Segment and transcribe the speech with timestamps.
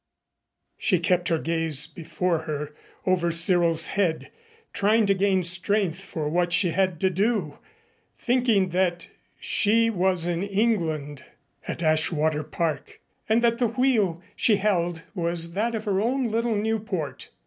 [0.79, 2.73] She kept her gaze before her
[3.05, 4.31] over Cyril's head,
[4.73, 7.59] trying to gain strength for what she had to do,
[8.17, 9.09] thinking that
[9.39, 11.23] she was in England
[11.67, 16.55] at Ashwater Park and that the wheel she held was that of her own little
[16.55, 17.29] Nieuport.